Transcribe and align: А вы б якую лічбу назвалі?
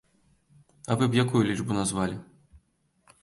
А 0.93 0.97
вы 1.01 1.05
б 1.11 1.19
якую 1.23 1.43
лічбу 1.49 1.77
назвалі? 1.79 2.17